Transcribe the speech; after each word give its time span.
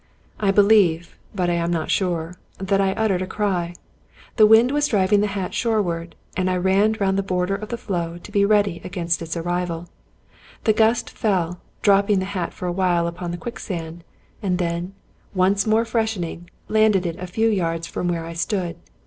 I 0.39 0.49
believe, 0.49 1.15
but 1.35 1.47
I 1.47 1.53
am 1.53 1.69
not 1.69 1.91
sure, 1.91 2.33
that 2.57 2.81
I 2.81 2.93
uttered 2.93 3.21
a 3.21 3.27
cry. 3.27 3.75
The 4.37 4.47
wind 4.47 4.71
was 4.71 4.87
driving 4.87 5.21
the 5.21 5.27
hat 5.27 5.53
shoreward, 5.53 6.15
and 6.35 6.49
I 6.49 6.57
ran 6.57 6.93
round 6.99 7.19
the 7.19 7.21
border 7.21 7.53
of 7.53 7.69
the 7.69 7.77
floe 7.77 8.17
to 8.17 8.31
be 8.31 8.43
ready 8.43 8.81
against 8.83 9.21
its 9.21 9.37
arrival. 9.37 9.89
The 10.63 10.73
gust 10.73 11.11
fell, 11.11 11.61
dropping 11.83 12.17
the 12.17 12.25
hat 12.33 12.51
for 12.51 12.67
awhile 12.67 13.05
upon 13.05 13.29
the 13.29 13.37
quicksand, 13.37 14.03
and 14.41 14.57
then, 14.57 14.95
once 15.35 15.67
more 15.67 15.85
freshening, 15.85 16.49
landed 16.67 17.05
it 17.05 17.19
a 17.19 17.27
few 17.27 17.49
yards 17.49 17.85
from 17.85 18.07
where 18.07 18.25
I 18.25 18.33
stood. 18.33 18.77